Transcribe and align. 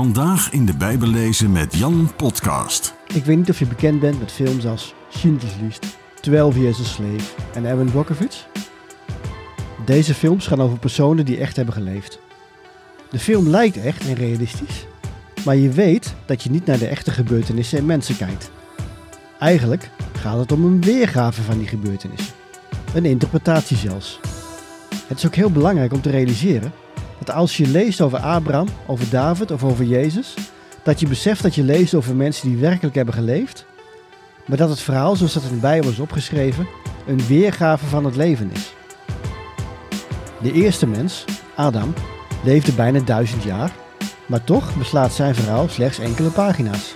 Vandaag 0.00 0.52
in 0.52 0.66
de 0.66 0.76
Bijbel 0.76 1.08
lezen 1.08 1.52
met 1.52 1.76
Jan 1.76 2.10
Podcast. 2.16 2.94
Ik 3.06 3.24
weet 3.24 3.36
niet 3.36 3.50
of 3.50 3.58
je 3.58 3.66
bekend 3.66 4.00
bent 4.00 4.18
met 4.18 4.32
films 4.32 4.66
als 4.66 4.94
Schindler's 5.08 5.54
List, 5.62 5.86
12 6.20 6.56
Years 6.56 6.80
a 6.80 6.84
Slave 6.84 7.30
en 7.54 7.66
Evan 7.66 7.90
Brockovich. 7.90 8.46
Deze 9.84 10.14
films 10.14 10.46
gaan 10.46 10.60
over 10.60 10.78
personen 10.78 11.24
die 11.24 11.38
echt 11.38 11.56
hebben 11.56 11.74
geleefd. 11.74 12.20
De 13.10 13.18
film 13.18 13.48
lijkt 13.48 13.76
echt 13.76 14.06
en 14.06 14.14
realistisch, 14.14 14.86
maar 15.44 15.56
je 15.56 15.70
weet 15.70 16.14
dat 16.26 16.42
je 16.42 16.50
niet 16.50 16.66
naar 16.66 16.78
de 16.78 16.86
echte 16.86 17.10
gebeurtenissen 17.10 17.78
en 17.78 17.86
mensen 17.86 18.16
kijkt. 18.16 18.50
Eigenlijk 19.38 19.90
gaat 20.12 20.38
het 20.38 20.52
om 20.52 20.64
een 20.64 20.80
weergave 20.80 21.42
van 21.42 21.58
die 21.58 21.68
gebeurtenissen. 21.68 22.34
Een 22.94 23.04
interpretatie 23.04 23.76
zelfs. 23.76 24.20
Het 25.06 25.18
is 25.18 25.26
ook 25.26 25.34
heel 25.34 25.52
belangrijk 25.52 25.92
om 25.92 26.00
te 26.00 26.10
realiseren 26.10 26.72
dat 27.24 27.34
als 27.34 27.56
je 27.56 27.66
leest 27.66 28.00
over 28.00 28.18
Abraham, 28.18 28.68
over 28.86 29.10
David 29.10 29.50
of 29.50 29.64
over 29.64 29.84
Jezus, 29.84 30.34
dat 30.82 31.00
je 31.00 31.06
beseft 31.06 31.42
dat 31.42 31.54
je 31.54 31.62
leest 31.62 31.94
over 31.94 32.16
mensen 32.16 32.48
die 32.48 32.56
werkelijk 32.56 32.94
hebben 32.94 33.14
geleefd, 33.14 33.66
maar 34.46 34.56
dat 34.56 34.68
het 34.68 34.80
verhaal 34.80 35.16
zoals 35.16 35.32
dat 35.32 35.42
in 35.42 35.48
de 35.48 35.54
Bijbel 35.54 35.90
is 35.90 35.98
opgeschreven 35.98 36.66
een 37.06 37.26
weergave 37.26 37.86
van 37.86 38.04
het 38.04 38.16
leven 38.16 38.50
is. 38.52 38.74
De 40.40 40.52
eerste 40.52 40.86
mens, 40.86 41.24
Adam, 41.54 41.94
leefde 42.44 42.72
bijna 42.72 43.00
duizend 43.00 43.42
jaar, 43.42 43.72
maar 44.26 44.44
toch 44.44 44.76
beslaat 44.76 45.12
zijn 45.12 45.34
verhaal 45.34 45.68
slechts 45.68 45.98
enkele 45.98 46.30
pagina's. 46.30 46.94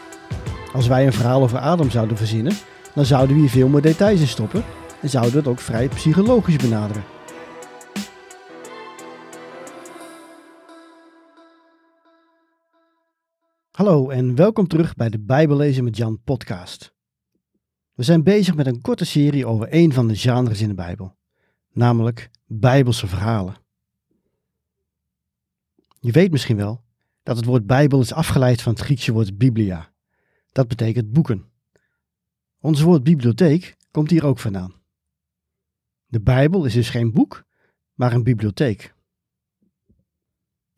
Als 0.73 0.87
wij 0.87 1.07
een 1.07 1.13
verhaal 1.13 1.43
over 1.43 1.59
Adam 1.59 1.91
zouden 1.91 2.17
verzinnen, 2.17 2.57
dan 2.95 3.05
zouden 3.05 3.35
we 3.35 3.41
hier 3.41 3.51
veel 3.51 3.69
meer 3.69 3.83
details 3.83 4.21
in 4.21 4.27
stoppen 4.27 4.65
en 5.01 5.09
zouden 5.09 5.33
we 5.33 5.39
het 5.39 5.49
ook 5.49 5.61
vrij 5.61 5.89
psychologisch 5.89 6.57
benaderen. 6.57 7.14
Hallo 13.75 14.11
en 14.11 14.35
welkom 14.35 14.67
terug 14.67 14.95
bij 14.95 15.09
de 15.09 15.19
Bijbellezen 15.19 15.85
met 15.85 15.97
Jan 15.97 16.23
podcast. 16.23 16.95
We 17.95 18.03
zijn 18.03 18.23
bezig 18.23 18.55
met 18.55 18.67
een 18.67 18.81
korte 18.81 19.05
serie 19.05 19.47
over 19.47 19.69
een 19.71 19.93
van 19.93 20.09
de 20.09 20.17
genres 20.17 20.61
in 20.61 20.69
de 20.69 20.75
Bijbel, 20.75 21.17
namelijk 21.73 22.31
Bijbelse 22.47 23.07
verhalen. 23.07 23.57
Je 26.01 26.13
weet 26.13 26.31
misschien 26.31 26.57
wel 26.57 26.85
dat 27.23 27.37
het 27.37 27.45
woord 27.45 27.67
Bijbel 27.67 28.01
is 28.01 28.13
afgeleid 28.13 28.63
van 28.63 28.73
het 28.73 28.83
Griekse 28.83 29.13
woord 29.13 29.39
biblia. 29.39 29.93
Dat 30.53 30.69
betekent 30.69 31.13
boeken. 31.13 31.51
Ons 32.61 32.81
woord 32.81 33.03
bibliotheek 33.03 33.77
komt 33.91 34.11
hier 34.11 34.27
ook 34.27 34.39
vandaan. 34.39 34.75
De 36.07 36.21
Bijbel 36.21 36.65
is 36.65 36.73
dus 36.73 36.91
geen 36.91 37.13
boek, 37.13 37.45
maar 37.95 38.13
een 38.13 38.25
bibliotheek. 38.25 38.95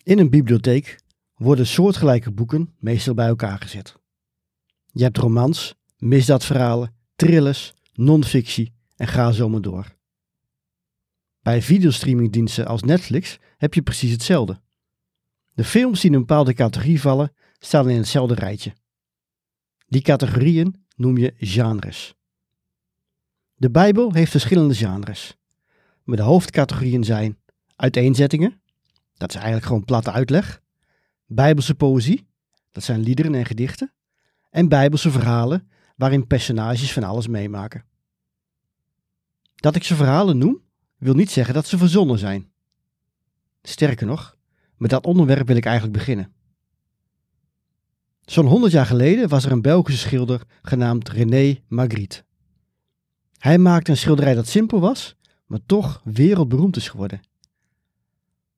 In 0.03 0.19
een 0.19 0.31
bibliotheek 0.31 1.05
worden 1.37 1.67
soortgelijke 1.67 2.31
boeken 2.31 2.75
meestal 2.79 3.15
bij 3.15 3.27
elkaar 3.27 3.59
gezet. 3.59 3.97
Je 4.93 5.03
hebt 5.03 5.17
romans, 5.17 5.75
misdaadverhalen, 5.97 6.95
thrillers, 7.17 7.75
non-fictie 7.93 8.75
en 8.97 9.07
ga 9.07 9.33
zo 9.33 9.49
maar 9.49 9.61
door. 9.61 9.97
Bij 11.41 11.63
videostreamingdiensten 11.63 12.67
als 12.67 12.83
Netflix 12.83 13.39
heb 13.57 13.75
je 13.75 13.83
precies 13.83 14.11
hetzelfde. 14.11 14.61
De 15.53 15.65
films 15.65 16.01
die 16.01 16.11
in 16.11 16.17
een 16.17 16.27
bepaalde 16.27 16.55
categorie 16.55 17.01
vallen, 17.01 17.33
staan 17.59 17.91
in 17.91 17.97
hetzelfde 17.97 18.35
rijtje. 18.35 18.75
Die 19.87 20.03
categorieën 20.03 20.85
noem 20.97 21.17
je 21.17 21.35
genres. 21.39 22.15
De 23.55 23.71
Bijbel 23.71 24.13
heeft 24.13 24.31
verschillende 24.31 24.75
genres, 24.75 25.37
maar 26.03 26.17
de 26.17 26.23
hoofdcategorieën 26.23 27.05
zijn 27.05 27.39
uiteenzettingen, 27.77 28.61
dat 29.17 29.29
is 29.29 29.35
eigenlijk 29.35 29.67
gewoon 29.67 29.85
platte 29.85 30.13
uitleg, 30.13 30.63
Bijbelse 31.27 31.75
poëzie, 31.75 32.27
dat 32.73 32.83
zijn 32.83 33.01
liederen 33.01 33.35
en 33.35 33.47
gedichten, 33.47 33.93
en 34.51 34.69
Bijbelse 34.69 35.11
verhalen 35.11 35.69
waarin 35.97 36.27
personages 36.27 36.93
van 36.93 37.03
alles 37.03 37.27
meemaken. 37.27 37.85
Dat 39.55 39.77
ik 39.77 39.85
ze 39.85 39.95
verhalen 39.95 40.39
noem, 40.39 40.63
wil 40.97 41.15
niet 41.15 41.31
zeggen 41.31 41.55
dat 41.55 41.67
ze 41.67 41.79
verzonnen 41.79 42.19
zijn. 42.19 42.51
Sterker 43.63 44.07
nog, 44.07 44.37
met 44.77 44.91
dat 44.91 45.05
onderwerp 45.05 45.47
wil 45.47 45.57
ik 45.57 45.65
eigenlijk 45.65 45.99
beginnen. 45.99 46.33
Zo'n 48.25 48.47
100 48.47 48.73
jaar 48.73 48.87
geleden 48.87 49.29
was 49.29 49.45
er 49.45 49.53
een 49.53 49.63
Belgische 49.63 50.01
schilder 50.01 50.43
genaamd 50.63 51.09
René 51.09 51.59
Magritte. 51.69 52.25
Hij 53.39 53.59
maakte 53.59 53.91
een 53.91 53.97
schilderij 53.97 54.35
dat 54.35 54.49
simpel 54.49 54.81
was, 54.81 55.17
maar 55.47 55.61
toch 55.67 56.01
wereldberoemd 56.05 56.77
is 56.77 56.89
geworden. 56.89 57.21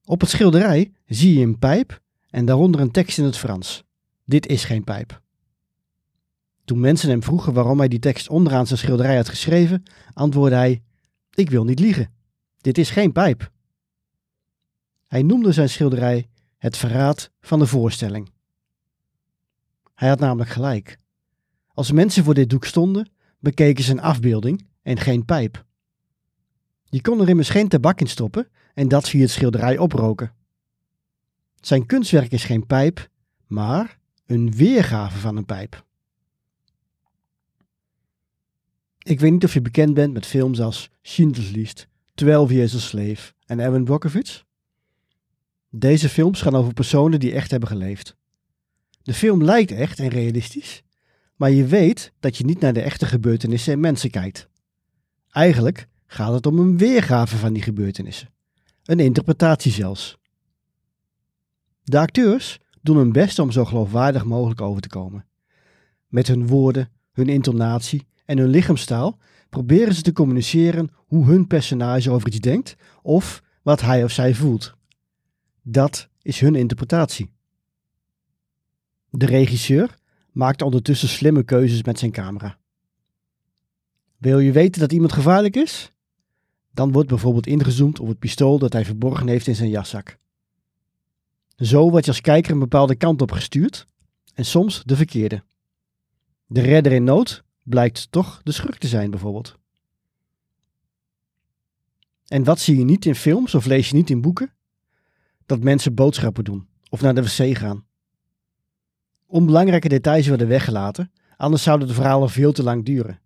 Op 0.04 0.20
het 0.20 0.31
schilderij 0.31 0.93
zie 1.06 1.38
je 1.38 1.44
een 1.44 1.59
pijp 1.59 2.00
en 2.31 2.44
daaronder 2.44 2.81
een 2.81 2.91
tekst 2.91 3.19
in 3.19 3.25
het 3.25 3.37
Frans. 3.37 3.84
Dit 4.25 4.47
is 4.47 4.65
geen 4.65 4.84
pijp. 4.84 5.21
Toen 6.65 6.81
mensen 6.81 7.09
hem 7.09 7.22
vroegen 7.22 7.53
waarom 7.53 7.78
hij 7.78 7.89
die 7.89 7.99
tekst 7.99 8.28
onderaan 8.28 8.66
zijn 8.66 8.78
schilderij 8.78 9.16
had 9.16 9.28
geschreven, 9.28 9.83
antwoordde 10.12 10.56
hij: 10.56 10.83
Ik 11.34 11.50
wil 11.50 11.65
niet 11.65 11.78
liegen. 11.78 12.12
Dit 12.61 12.78
is 12.78 12.91
geen 12.91 13.12
pijp. 13.12 13.50
Hij 15.06 15.22
noemde 15.22 15.53
zijn 15.53 15.69
schilderij 15.69 16.28
Het 16.56 16.77
verraad 16.77 17.31
van 17.41 17.59
de 17.59 17.67
voorstelling. 17.67 18.31
Hij 19.94 20.09
had 20.09 20.19
namelijk 20.19 20.50
gelijk. 20.50 20.99
Als 21.69 21.93
mensen 21.93 22.25
voor 22.25 22.34
dit 22.34 22.50
doek 22.50 22.65
stonden, 22.65 23.11
bekeken 23.38 23.84
ze 23.84 23.93
een 23.93 24.00
afbeelding 24.00 24.67
en 24.83 24.99
geen 24.99 25.25
pijp. 25.25 25.65
Je 26.84 27.00
kon 27.00 27.21
er 27.21 27.28
immers 27.28 27.49
geen 27.49 27.69
tabak 27.69 28.00
in 28.00 28.06
stoppen 28.06 28.49
en 28.75 28.88
dat 28.88 29.09
via 29.09 29.21
het 29.21 29.31
schilderij 29.31 29.78
oproken. 29.78 30.33
Zijn 31.60 31.86
kunstwerk 31.86 32.32
is 32.32 32.44
geen 32.44 32.66
pijp, 32.66 33.08
maar 33.46 33.98
een 34.26 34.52
weergave 34.52 35.19
van 35.19 35.36
een 35.36 35.44
pijp. 35.44 35.86
Ik 38.98 39.20
weet 39.20 39.32
niet 39.32 39.44
of 39.44 39.54
je 39.54 39.60
bekend 39.60 39.94
bent 39.94 40.12
met 40.12 40.26
films 40.26 40.60
als 40.60 40.91
Schindler's 41.02 41.50
List, 41.50 41.88
12 42.14 42.50
Years 42.50 42.74
a 42.74 42.78
Slave 42.78 43.32
en 43.46 43.60
Evan 43.60 43.84
Brockovich. 43.84 44.44
Deze 45.70 46.08
films 46.08 46.41
gaan 46.42 46.54
over 46.54 46.72
personen 46.72 47.20
die 47.20 47.32
echt 47.32 47.50
hebben 47.50 47.69
geleefd. 47.69 48.16
De 49.02 49.14
film 49.14 49.44
lijkt 49.44 49.70
echt 49.70 49.98
en 49.98 50.08
realistisch, 50.08 50.82
maar 51.36 51.50
je 51.50 51.66
weet 51.66 52.12
dat 52.20 52.36
je 52.36 52.44
niet 52.44 52.60
naar 52.60 52.72
de 52.72 52.80
echte 52.80 53.06
gebeurtenissen 53.06 53.72
en 53.72 53.80
mensen 53.80 54.10
kijkt. 54.10 54.48
Eigenlijk 55.30 55.88
gaat 56.06 56.32
het 56.32 56.46
om 56.46 56.58
een 56.58 56.78
weergave 56.78 57.36
van 57.36 57.52
die 57.52 57.62
gebeurtenissen. 57.62 58.30
Een 58.84 59.00
interpretatie 59.00 59.72
zelfs. 59.72 60.18
De 61.88 61.99
acteurs 61.99 62.59
doen 62.82 62.97
hun 62.97 63.12
best 63.12 63.38
om 63.38 63.50
zo 63.50 63.65
geloofwaardig 63.65 64.25
mogelijk 64.25 64.60
over 64.60 64.82
te 64.82 64.88
komen. 64.88 65.26
Met 66.06 66.26
hun 66.26 66.47
woorden, 66.47 66.91
hun 67.12 67.28
intonatie 67.28 68.06
en 68.25 68.38
hun 68.38 68.49
lichaamstaal 68.49 69.19
proberen 69.49 69.94
ze 69.94 70.03
te 70.03 70.12
communiceren 70.12 70.91
hoe 71.06 71.26
hun 71.26 71.47
personage 71.47 72.10
over 72.10 72.28
iets 72.28 72.38
denkt 72.38 72.76
of 73.03 73.43
wat 73.62 73.81
hij 73.81 74.04
of 74.04 74.10
zij 74.10 74.34
voelt. 74.34 74.75
Dat 75.62 76.09
is 76.22 76.41
hun 76.41 76.54
interpretatie. 76.54 77.31
De 79.10 79.26
regisseur 79.26 79.99
maakt 80.32 80.62
ondertussen 80.62 81.09
slimme 81.09 81.43
keuzes 81.43 81.82
met 81.82 81.99
zijn 81.99 82.10
camera. 82.10 82.59
Wil 84.16 84.38
je 84.38 84.53
weten 84.53 84.81
dat 84.81 84.93
iemand 84.93 85.12
gevaarlijk 85.12 85.56
is? 85.56 85.93
Dan 86.70 86.93
wordt 86.93 87.09
bijvoorbeeld 87.09 87.47
ingezoomd 87.47 88.00
op 88.00 88.09
het 88.09 88.19
pistool 88.19 88.59
dat 88.59 88.72
hij 88.72 88.84
verborgen 88.84 89.28
heeft 89.28 89.47
in 89.47 89.55
zijn 89.55 89.70
jaszak. 89.70 90.19
Zo 91.58 91.91
word 91.91 92.04
je 92.04 92.10
als 92.10 92.20
kijker 92.20 92.52
een 92.52 92.58
bepaalde 92.58 92.94
kant 92.94 93.22
op 93.22 93.32
gestuurd 93.32 93.86
en 94.34 94.44
soms 94.44 94.82
de 94.84 94.96
verkeerde. 94.96 95.42
De 96.46 96.60
redder 96.60 96.92
in 96.92 97.04
nood 97.04 97.44
blijkt 97.62 98.10
toch 98.10 98.41
de 98.42 98.52
schurk 98.52 98.78
te 98.78 98.88
zijn, 98.88 99.10
bijvoorbeeld. 99.10 99.58
En 102.26 102.44
wat 102.44 102.60
zie 102.60 102.78
je 102.78 102.84
niet 102.84 103.06
in 103.06 103.14
films 103.14 103.54
of 103.54 103.66
lees 103.66 103.88
je 103.88 103.94
niet 103.94 104.10
in 104.10 104.20
boeken? 104.20 104.52
Dat 105.46 105.62
mensen 105.62 105.94
boodschappen 105.94 106.44
doen 106.44 106.69
of 106.88 107.00
naar 107.00 107.14
de 107.14 107.22
wc 107.22 107.56
gaan. 107.56 107.86
Onbelangrijke 109.26 109.88
details 109.88 110.28
worden 110.28 110.49
weggelaten, 110.49 111.12
anders 111.37 111.62
zouden 111.62 111.88
de 111.88 111.94
verhalen 111.94 112.31
veel 112.31 112.52
te 112.52 112.62
lang 112.62 112.84
duren. 112.84 113.20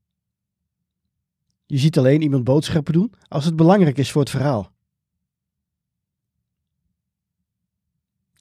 Je 1.66 1.78
ziet 1.78 1.98
alleen 1.98 2.22
iemand 2.22 2.44
boodschappen 2.44 2.92
doen 2.92 3.14
als 3.28 3.44
het 3.44 3.56
belangrijk 3.56 3.98
is 3.98 4.10
voor 4.12 4.20
het 4.20 4.30
verhaal. 4.30 4.71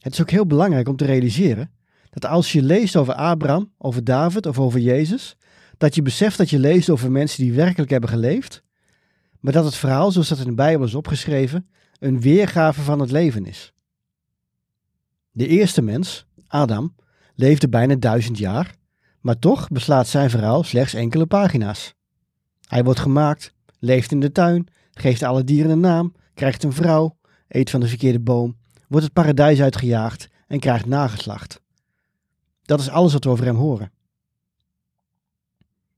Het 0.02 0.14
is 0.14 0.22
ook 0.22 0.30
heel 0.30 0.46
belangrijk 0.46 0.88
om 0.88 0.96
te 0.96 1.06
realiseren 1.06 1.72
dat 2.10 2.26
als 2.26 2.52
je 2.52 2.62
leest 2.62 2.96
over 2.96 3.14
Abraham, 3.14 3.72
over 3.78 4.04
David 4.04 4.46
of 4.46 4.60
over 4.60 4.80
Jezus, 4.80 5.38
dat 5.78 5.96
je 5.96 6.02
beseft 6.02 6.38
dat 6.38 6.50
je 6.50 6.60
leest 6.60 6.90
over 6.90 7.12
mensen 7.12 7.44
die 7.44 7.54
werkelijk 7.54 7.92
hebben 7.92 8.10
geleefd, 8.10 8.64
maar 9.40 9.54
dat 9.54 9.66
het 9.66 9.76
verhaal 9.76 10.12
zoals 10.12 10.28
dat 10.28 10.40
in 10.40 10.46
de 10.46 10.54
Bijbel 10.54 10.86
is 10.86 10.96
opgeschreven 10.96 11.70
een 12.00 12.22
weergave 12.22 12.82
van 12.82 13.00
het 13.00 13.12
leven 13.12 13.46
is. 13.46 13.74
De 15.32 15.48
eerste 15.48 15.82
mens, 15.82 16.26
Adam, 16.48 16.96
leefde 17.36 17.70
bijna 17.70 17.96
duizend 17.96 18.38
jaar, 18.38 18.76
maar 19.20 19.40
toch 19.40 19.68
beslaat 19.68 20.08
zijn 20.08 20.30
verhaal 20.30 20.64
slechts 20.64 20.94
enkele 20.94 21.26
pagina's. 21.26 21.94
Hij 22.68 22.84
wordt 22.84 23.00
gemaakt, 23.00 23.54
leeft 23.80 24.12
in 24.12 24.20
de 24.20 24.32
tuin, 24.32 24.68
geeft 24.92 25.24
alle 25.24 25.44
dieren 25.44 25.72
een 25.72 25.80
naam, 25.80 26.14
krijgt 26.34 26.64
een 26.64 26.74
vrouw, 26.74 27.18
eet 27.48 27.70
van 27.70 27.80
de 27.80 27.88
verkeerde 27.88 28.20
boom 28.20 28.60
wordt 28.92 29.06
het 29.06 29.14
paradijs 29.14 29.62
uitgejaagd 29.62 30.28
en 30.48 30.60
krijgt 30.60 30.86
nageslacht. 30.86 31.62
Dat 32.62 32.80
is 32.80 32.90
alles 32.90 33.14
wat 33.14 33.24
we 33.24 33.30
over 33.30 33.46
hem 33.46 33.56
horen. 33.56 33.92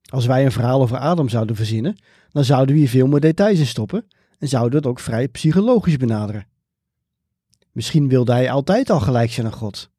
Als 0.10 0.26
wij 0.26 0.46
een 0.46 0.52
verhaal 0.52 0.82
over 0.82 0.98
Adam 0.98 1.30
zouden 1.30 1.56
verzinnen, 1.56 1.98
dan 2.32 2.44
zouden 2.44 2.74
we 2.74 2.80
hier 2.80 2.90
veel 2.90 3.08
meer 3.08 3.20
details 3.20 3.60
in 3.60 3.66
stoppen 3.66 4.08
en 4.40 4.48
zouden 4.48 4.78
het 4.78 4.88
ook 4.88 5.00
vrij 5.00 5.28
psychologisch 5.28 5.98
benaderen. 5.98 6.48
Misschien 7.72 8.08
wilde 8.08 8.32
hij 8.32 8.52
altijd 8.52 8.90
al 8.90 9.00
gelijk 9.00 9.32
zijn 9.32 9.46
aan 9.46 9.54
God. 9.54 9.90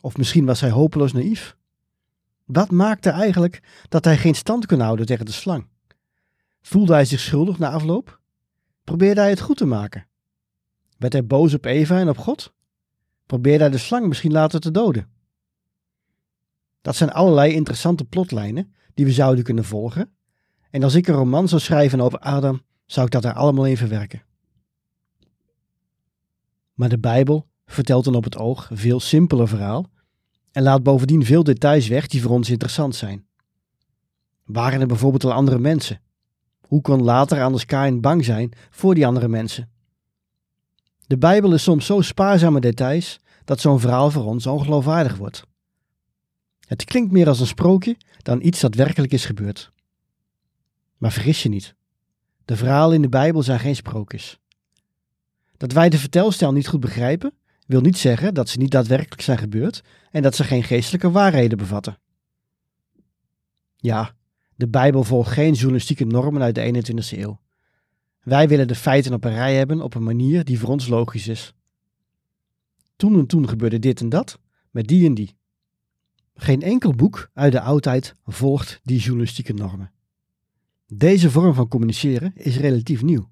Of 0.00 0.16
misschien 0.16 0.44
was 0.44 0.60
hij 0.60 0.70
hopeloos 0.70 1.12
naïef. 1.12 1.56
Wat 2.44 2.70
maakte 2.70 3.10
eigenlijk 3.10 3.62
dat 3.88 4.04
hij 4.04 4.16
geen 4.16 4.34
stand 4.34 4.66
kon 4.66 4.80
houden 4.80 5.06
tegen 5.06 5.26
de 5.26 5.32
slang? 5.32 5.66
Voelde 6.60 6.92
hij 6.92 7.04
zich 7.04 7.20
schuldig 7.20 7.58
na 7.58 7.70
afloop? 7.70 8.20
Probeerde 8.84 9.20
hij 9.20 9.30
het 9.30 9.40
goed 9.40 9.56
te 9.56 9.66
maken? 9.66 10.06
Werd 10.98 11.12
hij 11.12 11.26
boos 11.26 11.54
op 11.54 11.64
Eva 11.64 11.98
en 11.98 12.08
op 12.08 12.18
God? 12.18 12.52
Probeerde 13.26 13.62
hij 13.62 13.72
de 13.72 13.78
slang 13.78 14.06
misschien 14.06 14.32
later 14.32 14.60
te 14.60 14.70
doden? 14.70 15.08
Dat 16.80 16.96
zijn 16.96 17.12
allerlei 17.12 17.52
interessante 17.52 18.04
plotlijnen 18.04 18.74
die 18.94 19.04
we 19.04 19.12
zouden 19.12 19.44
kunnen 19.44 19.64
volgen. 19.64 20.10
En 20.70 20.82
als 20.82 20.94
ik 20.94 21.06
een 21.06 21.14
roman 21.14 21.48
zou 21.48 21.60
schrijven 21.60 22.00
over 22.00 22.18
Adam, 22.18 22.60
zou 22.86 23.06
ik 23.06 23.12
dat 23.12 23.24
er 23.24 23.32
allemaal 23.32 23.66
in 23.66 23.76
verwerken. 23.76 24.22
Maar 26.74 26.88
de 26.88 26.98
Bijbel 26.98 27.46
vertelt 27.66 28.04
dan 28.04 28.14
op 28.14 28.24
het 28.24 28.36
oog 28.36 28.70
een 28.70 28.76
veel 28.76 29.00
simpeler 29.00 29.48
verhaal 29.48 29.90
en 30.52 30.62
laat 30.62 30.82
bovendien 30.82 31.24
veel 31.24 31.44
details 31.44 31.88
weg 31.88 32.06
die 32.06 32.22
voor 32.22 32.30
ons 32.30 32.50
interessant 32.50 32.94
zijn. 32.94 33.26
Waren 34.44 34.80
er 34.80 34.86
bijvoorbeeld 34.86 35.24
al 35.24 35.32
andere 35.32 35.58
mensen? 35.58 36.00
Hoe 36.60 36.80
kon 36.80 37.02
later 37.02 37.42
anders 37.42 37.64
Kain 37.64 38.00
bang 38.00 38.24
zijn 38.24 38.52
voor 38.70 38.94
die 38.94 39.06
andere 39.06 39.28
mensen? 39.28 39.70
De 41.08 41.18
Bijbel 41.18 41.52
is 41.52 41.62
soms 41.62 41.86
zo 41.86 42.00
spaarzaam 42.00 42.52
met 42.52 42.62
details 42.62 43.18
dat 43.44 43.60
zo'n 43.60 43.80
verhaal 43.80 44.10
voor 44.10 44.24
ons 44.24 44.46
ongeloofwaardig 44.46 45.16
wordt. 45.16 45.42
Het 46.66 46.84
klinkt 46.84 47.12
meer 47.12 47.28
als 47.28 47.40
een 47.40 47.46
sprookje 47.46 47.96
dan 48.22 48.42
iets 48.42 48.60
dat 48.60 48.74
werkelijk 48.74 49.12
is 49.12 49.24
gebeurd. 49.24 49.72
Maar 50.96 51.12
vergis 51.12 51.42
je 51.42 51.48
niet. 51.48 51.74
De 52.44 52.56
verhalen 52.56 52.94
in 52.94 53.02
de 53.02 53.08
Bijbel 53.08 53.42
zijn 53.42 53.58
geen 53.58 53.76
sprookjes. 53.76 54.38
Dat 55.56 55.72
wij 55.72 55.88
de 55.88 55.98
vertelstijl 55.98 56.52
niet 56.52 56.68
goed 56.68 56.80
begrijpen, 56.80 57.32
wil 57.66 57.80
niet 57.80 57.98
zeggen 57.98 58.34
dat 58.34 58.48
ze 58.48 58.58
niet 58.58 58.70
daadwerkelijk 58.70 59.22
zijn 59.22 59.38
gebeurd 59.38 59.82
en 60.10 60.22
dat 60.22 60.34
ze 60.34 60.44
geen 60.44 60.62
geestelijke 60.62 61.10
waarheden 61.10 61.58
bevatten. 61.58 61.98
Ja, 63.76 64.14
de 64.54 64.68
Bijbel 64.68 65.04
volgt 65.04 65.32
geen 65.32 65.52
journalistieke 65.52 66.04
normen 66.04 66.42
uit 66.42 66.54
de 66.54 66.92
21e 66.92 67.18
eeuw. 67.18 67.40
Wij 68.22 68.48
willen 68.48 68.68
de 68.68 68.74
feiten 68.74 69.12
op 69.12 69.24
een 69.24 69.34
rij 69.34 69.56
hebben 69.56 69.80
op 69.80 69.94
een 69.94 70.02
manier 70.02 70.44
die 70.44 70.58
voor 70.58 70.68
ons 70.68 70.88
logisch 70.88 71.28
is. 71.28 71.54
Toen 72.96 73.18
en 73.18 73.26
toen 73.26 73.48
gebeurde 73.48 73.78
dit 73.78 74.00
en 74.00 74.08
dat, 74.08 74.38
met 74.70 74.86
die 74.86 75.06
en 75.06 75.14
die. 75.14 75.36
Geen 76.34 76.62
enkel 76.62 76.92
boek 76.92 77.30
uit 77.34 77.52
de 77.52 77.60
oudheid 77.60 78.14
volgt 78.24 78.80
die 78.82 78.98
journalistieke 78.98 79.52
normen. 79.52 79.92
Deze 80.86 81.30
vorm 81.30 81.54
van 81.54 81.68
communiceren 81.68 82.32
is 82.34 82.56
relatief 82.56 83.02
nieuw. 83.02 83.28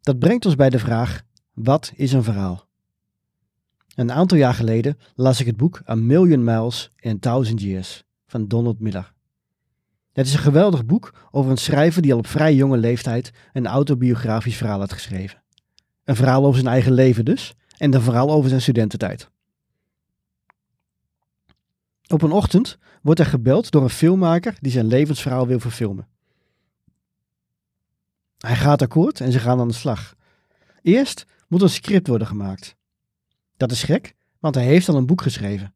Dat 0.00 0.18
brengt 0.18 0.46
ons 0.46 0.54
bij 0.54 0.70
de 0.70 0.78
vraag: 0.78 1.22
wat 1.52 1.92
is 1.96 2.12
een 2.12 2.22
verhaal? 2.22 2.68
Een 3.94 4.12
aantal 4.12 4.38
jaar 4.38 4.54
geleden 4.54 4.98
las 5.14 5.40
ik 5.40 5.46
het 5.46 5.56
boek 5.56 5.82
A 5.88 5.94
Million 5.94 6.44
Miles 6.44 6.92
in 6.96 7.14
a 7.14 7.18
Thousand 7.20 7.60
Years 7.60 8.04
van 8.26 8.48
Donald 8.48 8.80
Miller. 8.80 9.13
Het 10.14 10.26
is 10.26 10.32
een 10.32 10.38
geweldig 10.38 10.86
boek 10.86 11.28
over 11.30 11.50
een 11.50 11.56
schrijver 11.56 12.02
die 12.02 12.12
al 12.12 12.18
op 12.18 12.26
vrij 12.26 12.54
jonge 12.54 12.76
leeftijd 12.76 13.32
een 13.52 13.66
autobiografisch 13.66 14.56
verhaal 14.56 14.78
had 14.78 14.92
geschreven. 14.92 15.42
Een 16.04 16.16
verhaal 16.16 16.44
over 16.44 16.60
zijn 16.60 16.72
eigen 16.72 16.92
leven 16.92 17.24
dus, 17.24 17.54
en 17.76 17.94
een 17.94 18.00
verhaal 18.00 18.30
over 18.30 18.48
zijn 18.48 18.60
studententijd. 18.60 19.30
Op 22.06 22.22
een 22.22 22.32
ochtend 22.32 22.78
wordt 23.02 23.20
hij 23.20 23.28
gebeld 23.28 23.70
door 23.70 23.82
een 23.82 23.90
filmmaker 23.90 24.56
die 24.60 24.72
zijn 24.72 24.86
levensverhaal 24.86 25.46
wil 25.46 25.60
verfilmen. 25.60 26.08
Hij 28.38 28.56
gaat 28.56 28.82
akkoord 28.82 29.20
en 29.20 29.32
ze 29.32 29.38
gaan 29.38 29.60
aan 29.60 29.68
de 29.68 29.74
slag. 29.74 30.14
Eerst 30.82 31.26
moet 31.48 31.62
een 31.62 31.68
script 31.68 32.06
worden 32.06 32.26
gemaakt. 32.26 32.76
Dat 33.56 33.70
is 33.70 33.82
gek, 33.82 34.14
want 34.38 34.54
hij 34.54 34.64
heeft 34.64 34.88
al 34.88 34.96
een 34.96 35.06
boek 35.06 35.22
geschreven. 35.22 35.73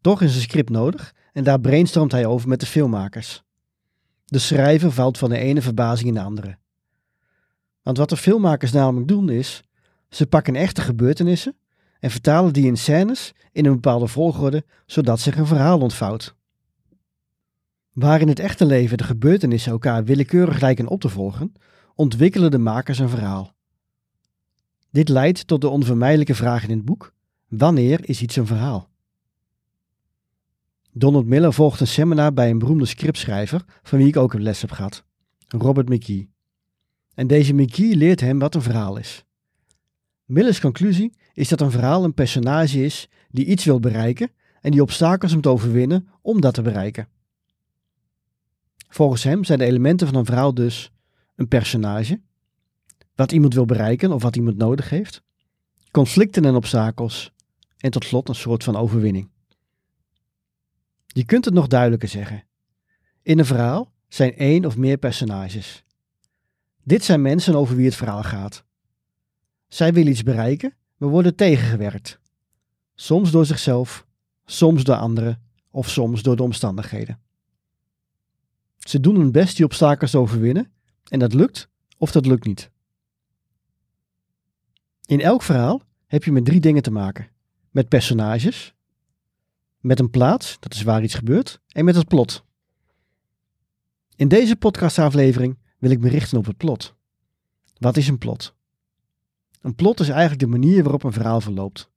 Toch 0.00 0.22
is 0.22 0.34
een 0.34 0.40
script 0.40 0.70
nodig 0.70 1.14
en 1.32 1.44
daar 1.44 1.60
brainstormt 1.60 2.12
hij 2.12 2.26
over 2.26 2.48
met 2.48 2.60
de 2.60 2.66
filmmakers. 2.66 3.42
De 4.24 4.38
schrijver 4.38 4.92
valt 4.92 5.18
van 5.18 5.30
de 5.30 5.38
ene 5.38 5.62
verbazing 5.62 6.08
in 6.08 6.14
de 6.14 6.22
andere. 6.22 6.58
Want 7.82 7.96
wat 7.96 8.08
de 8.08 8.16
filmmakers 8.16 8.72
namelijk 8.72 9.08
doen 9.08 9.28
is, 9.28 9.62
ze 10.08 10.26
pakken 10.26 10.56
echte 10.56 10.80
gebeurtenissen 10.80 11.56
en 12.00 12.10
vertalen 12.10 12.52
die 12.52 12.66
in 12.66 12.76
scènes 12.76 13.32
in 13.52 13.66
een 13.66 13.72
bepaalde 13.72 14.06
volgorde, 14.06 14.64
zodat 14.86 15.20
zich 15.20 15.36
een 15.36 15.46
verhaal 15.46 15.80
ontvouwt. 15.80 16.34
Waar 17.92 18.20
in 18.20 18.28
het 18.28 18.38
echte 18.38 18.66
leven 18.66 18.98
de 18.98 19.04
gebeurtenissen 19.04 19.72
elkaar 19.72 20.04
willekeurig 20.04 20.60
lijken 20.60 20.88
op 20.88 21.00
te 21.00 21.08
volgen, 21.08 21.52
ontwikkelen 21.94 22.50
de 22.50 22.58
makers 22.58 22.98
een 22.98 23.08
verhaal. 23.08 23.54
Dit 24.90 25.08
leidt 25.08 25.46
tot 25.46 25.60
de 25.60 25.68
onvermijdelijke 25.68 26.34
vraag 26.34 26.62
in 26.62 26.76
het 26.76 26.84
boek: 26.84 27.14
wanneer 27.48 28.08
is 28.08 28.22
iets 28.22 28.36
een 28.36 28.46
verhaal? 28.46 28.89
Donald 30.92 31.26
Miller 31.26 31.52
volgt 31.52 31.80
een 31.80 31.86
seminar 31.86 32.32
bij 32.32 32.50
een 32.50 32.58
beroemde 32.58 32.86
scriptschrijver 32.86 33.64
van 33.82 33.98
wie 33.98 34.08
ik 34.08 34.16
ook 34.16 34.34
een 34.34 34.42
les 34.42 34.60
heb 34.60 34.70
gehad, 34.70 35.04
Robert 35.48 35.88
McKee. 35.88 36.30
En 37.14 37.26
deze 37.26 37.54
McKee 37.54 37.96
leert 37.96 38.20
hem 38.20 38.38
wat 38.38 38.54
een 38.54 38.62
verhaal 38.62 38.96
is. 38.96 39.24
Millers 40.24 40.60
conclusie 40.60 41.12
is 41.32 41.48
dat 41.48 41.60
een 41.60 41.70
verhaal 41.70 42.04
een 42.04 42.14
personage 42.14 42.84
is 42.84 43.08
die 43.28 43.44
iets 43.44 43.64
wil 43.64 43.80
bereiken 43.80 44.30
en 44.60 44.70
die 44.70 44.82
obstakels 44.82 45.34
moet 45.34 45.46
overwinnen 45.46 46.08
om 46.22 46.40
dat 46.40 46.54
te 46.54 46.62
bereiken. 46.62 47.08
Volgens 48.88 49.22
hem 49.22 49.44
zijn 49.44 49.58
de 49.58 49.64
elementen 49.64 50.06
van 50.06 50.16
een 50.16 50.24
verhaal 50.24 50.54
dus 50.54 50.92
een 51.36 51.48
personage, 51.48 52.20
wat 53.14 53.32
iemand 53.32 53.54
wil 53.54 53.64
bereiken 53.64 54.12
of 54.12 54.22
wat 54.22 54.36
iemand 54.36 54.56
nodig 54.56 54.90
heeft, 54.90 55.22
conflicten 55.90 56.44
en 56.44 56.54
obstakels 56.54 57.32
en 57.78 57.90
tot 57.90 58.04
slot 58.04 58.28
een 58.28 58.34
soort 58.34 58.64
van 58.64 58.76
overwinning. 58.76 59.29
Je 61.12 61.24
kunt 61.24 61.44
het 61.44 61.54
nog 61.54 61.66
duidelijker 61.66 62.08
zeggen. 62.08 62.44
In 63.22 63.38
een 63.38 63.44
verhaal 63.44 63.92
zijn 64.08 64.36
één 64.36 64.64
of 64.64 64.76
meer 64.76 64.96
personages. 64.96 65.84
Dit 66.84 67.04
zijn 67.04 67.22
mensen 67.22 67.54
over 67.54 67.76
wie 67.76 67.84
het 67.84 67.96
verhaal 67.96 68.22
gaat. 68.22 68.64
Zij 69.68 69.92
willen 69.92 70.12
iets 70.12 70.22
bereiken, 70.22 70.74
maar 70.96 71.08
worden 71.08 71.34
tegengewerkt. 71.34 72.20
Soms 72.94 73.30
door 73.30 73.46
zichzelf, 73.46 74.06
soms 74.44 74.84
door 74.84 74.96
anderen 74.96 75.42
of 75.70 75.88
soms 75.88 76.22
door 76.22 76.36
de 76.36 76.42
omstandigheden. 76.42 77.20
Ze 78.78 79.00
doen 79.00 79.16
hun 79.16 79.32
best 79.32 79.56
die 79.56 79.64
obstakels 79.64 80.10
te 80.10 80.18
overwinnen 80.18 80.72
en 81.08 81.18
dat 81.18 81.34
lukt 81.34 81.68
of 81.98 82.12
dat 82.12 82.26
lukt 82.26 82.46
niet. 82.46 82.70
In 85.06 85.20
elk 85.20 85.42
verhaal 85.42 85.82
heb 86.06 86.24
je 86.24 86.32
met 86.32 86.44
drie 86.44 86.60
dingen 86.60 86.82
te 86.82 86.90
maken: 86.90 87.28
met 87.70 87.88
personages, 87.88 88.74
met 89.80 90.00
een 90.00 90.10
plaats, 90.10 90.56
dat 90.60 90.74
is 90.74 90.82
waar 90.82 91.02
iets 91.02 91.14
gebeurt, 91.14 91.60
en 91.68 91.84
met 91.84 91.94
het 91.94 92.08
plot. 92.08 92.44
In 94.16 94.28
deze 94.28 94.56
podcastaflevering 94.56 95.58
wil 95.78 95.90
ik 95.90 96.00
me 96.00 96.08
richten 96.08 96.38
op 96.38 96.46
het 96.46 96.56
plot. 96.56 96.94
Wat 97.78 97.96
is 97.96 98.08
een 98.08 98.18
plot? 98.18 98.54
Een 99.60 99.74
plot 99.74 100.00
is 100.00 100.08
eigenlijk 100.08 100.40
de 100.40 100.46
manier 100.46 100.82
waarop 100.82 101.02
een 101.02 101.12
verhaal 101.12 101.40
verloopt. 101.40 101.90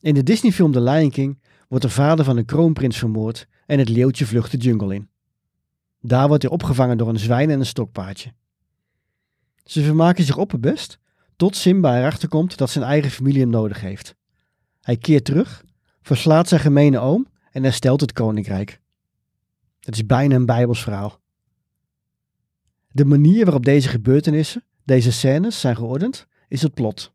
In 0.00 0.14
de 0.14 0.22
Disney-film 0.22 0.72
The 0.72 0.80
Lion 0.80 1.10
King 1.10 1.42
wordt 1.68 1.84
de 1.84 1.90
vader 1.90 2.24
van 2.24 2.36
een 2.36 2.44
kroonprins 2.44 2.98
vermoord 2.98 3.46
en 3.66 3.78
het 3.78 3.88
leeuwtje 3.88 4.26
vlucht 4.26 4.50
de 4.50 4.56
jungle 4.56 4.94
in. 4.94 5.08
Daar 6.00 6.28
wordt 6.28 6.42
hij 6.42 6.52
opgevangen 6.52 6.98
door 6.98 7.08
een 7.08 7.18
zwijn 7.18 7.50
en 7.50 7.58
een 7.58 7.66
stokpaardje. 7.66 8.32
Ze 9.64 9.82
vermaken 9.82 10.24
zich 10.24 10.36
op 10.36 10.50
het 10.50 10.60
best, 10.60 10.98
tot 11.36 11.56
Simba 11.56 11.98
erachter 11.98 12.28
komt 12.28 12.56
dat 12.56 12.70
zijn 12.70 12.84
eigen 12.84 13.10
familie 13.10 13.40
hem 13.40 13.50
nodig 13.50 13.80
heeft. 13.80 14.14
Hij 14.80 14.96
keert 14.96 15.24
terug, 15.24 15.64
verslaat 16.04 16.48
zijn 16.48 16.60
gemene 16.60 16.98
oom 16.98 17.26
en 17.50 17.62
herstelt 17.62 18.00
het 18.00 18.12
koninkrijk. 18.12 18.80
Het 19.80 19.94
is 19.94 20.06
bijna 20.06 20.34
een 20.34 20.46
bijbels 20.46 20.82
verhaal. 20.82 21.20
De 22.90 23.04
manier 23.04 23.44
waarop 23.44 23.64
deze 23.64 23.88
gebeurtenissen, 23.88 24.64
deze 24.84 25.12
scènes 25.12 25.60
zijn 25.60 25.76
geordend, 25.76 26.26
is 26.48 26.62
het 26.62 26.74
plot. 26.74 27.12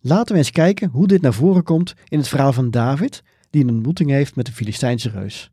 Laten 0.00 0.32
we 0.32 0.38
eens 0.38 0.50
kijken 0.50 0.90
hoe 0.90 1.06
dit 1.06 1.22
naar 1.22 1.34
voren 1.34 1.62
komt 1.62 1.94
in 2.08 2.18
het 2.18 2.28
verhaal 2.28 2.52
van 2.52 2.70
David, 2.70 3.22
die 3.50 3.62
een 3.62 3.70
ontmoeting 3.70 4.10
heeft 4.10 4.36
met 4.36 4.46
de 4.46 4.52
Filistijnse 4.52 5.10
reus. 5.10 5.50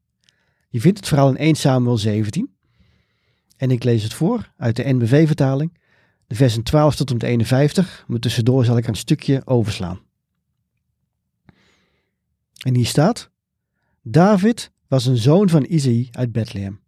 Je 0.69 0.81
vindt 0.81 0.97
het 0.97 1.07
verhaal 1.07 1.29
in 1.29 1.37
1 1.37 1.55
Samuel 1.55 1.97
17. 1.97 2.55
En 3.57 3.71
ik 3.71 3.83
lees 3.83 4.03
het 4.03 4.13
voor 4.13 4.51
uit 4.57 4.75
de 4.75 4.93
NBV-vertaling, 4.93 5.77
de 6.27 6.35
versen 6.35 6.63
12 6.63 6.95
tot 6.95 7.09
en 7.09 7.13
met 7.13 7.23
51, 7.23 8.03
maar 8.07 8.19
tussendoor 8.19 8.65
zal 8.65 8.77
ik 8.77 8.87
een 8.87 8.95
stukje 8.95 9.41
overslaan. 9.45 9.99
En 12.63 12.75
hier 12.75 12.85
staat: 12.85 13.29
David 14.01 14.71
was 14.87 15.05
een 15.05 15.17
zoon 15.17 15.49
van 15.49 15.63
Isaï 15.63 16.07
uit 16.11 16.31
Bethlehem, 16.31 16.81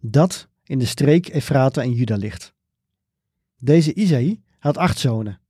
dat 0.00 0.48
in 0.64 0.78
de 0.78 0.84
streek 0.84 1.28
Efrata 1.28 1.82
en 1.82 1.92
Juda 1.92 2.16
ligt. 2.16 2.54
Deze 3.58 3.94
Isaï 3.94 4.42
had 4.58 4.76
acht 4.76 4.98
zonen. 4.98 5.40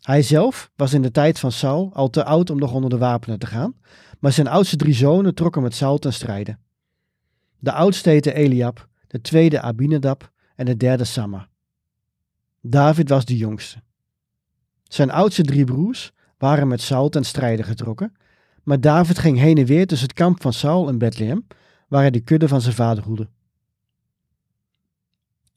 Hij 0.00 0.22
zelf 0.22 0.70
was 0.76 0.92
in 0.92 1.02
de 1.02 1.10
tijd 1.10 1.38
van 1.38 1.52
Saul 1.52 1.90
al 1.94 2.10
te 2.10 2.24
oud 2.24 2.50
om 2.50 2.58
nog 2.58 2.72
onder 2.72 2.90
de 2.90 2.98
wapenen 2.98 3.38
te 3.38 3.46
gaan, 3.46 3.74
maar 4.18 4.32
zijn 4.32 4.48
oudste 4.48 4.76
drie 4.76 4.94
zonen 4.94 5.34
trokken 5.34 5.62
met 5.62 5.74
Saul 5.74 5.98
ten 5.98 6.12
strijde. 6.12 6.58
De 7.58 7.72
oudste 7.72 8.10
heette 8.10 8.32
Eliab, 8.32 8.88
de 9.06 9.20
tweede 9.20 9.60
Abinadab 9.60 10.32
en 10.54 10.66
de 10.66 10.76
derde 10.76 11.04
Samma. 11.04 11.48
David 12.60 13.08
was 13.08 13.24
de 13.24 13.36
jongste. 13.36 13.82
Zijn 14.82 15.10
oudste 15.10 15.42
drie 15.42 15.64
broers 15.64 16.12
waren 16.38 16.68
met 16.68 16.80
Saul 16.80 17.08
ten 17.08 17.24
strijde 17.24 17.62
getrokken, 17.62 18.12
maar 18.62 18.80
David 18.80 19.18
ging 19.18 19.38
heen 19.38 19.58
en 19.58 19.64
weer 19.64 19.86
tussen 19.86 20.08
het 20.08 20.16
kamp 20.16 20.42
van 20.42 20.52
Saul 20.52 20.88
en 20.88 20.98
Bethlehem, 20.98 21.46
waar 21.88 22.00
hij 22.00 22.10
de 22.10 22.20
kudde 22.20 22.48
van 22.48 22.60
zijn 22.60 22.74
vader 22.74 23.04
hoedde. 23.04 23.28